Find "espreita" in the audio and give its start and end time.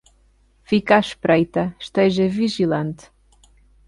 0.99-1.75